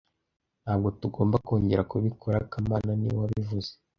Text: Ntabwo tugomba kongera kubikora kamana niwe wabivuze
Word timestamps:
Ntabwo 0.63 0.87
tugomba 0.99 1.35
kongera 1.47 1.87
kubikora 1.91 2.37
kamana 2.51 2.91
niwe 2.99 3.17
wabivuze 3.21 3.71